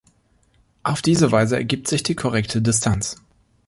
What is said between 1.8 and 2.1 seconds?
sich